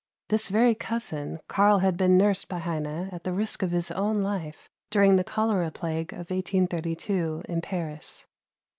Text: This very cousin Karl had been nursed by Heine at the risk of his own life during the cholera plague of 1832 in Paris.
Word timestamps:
This 0.29 0.47
very 0.49 0.73
cousin 0.73 1.41
Karl 1.47 1.77
had 1.77 1.95
been 1.95 2.17
nursed 2.17 2.49
by 2.49 2.57
Heine 2.57 3.09
at 3.11 3.23
the 3.23 3.31
risk 3.31 3.61
of 3.61 3.69
his 3.69 3.91
own 3.91 4.23
life 4.23 4.67
during 4.89 5.15
the 5.15 5.23
cholera 5.23 5.69
plague 5.69 6.11
of 6.11 6.31
1832 6.31 7.43
in 7.47 7.61
Paris. 7.61 8.25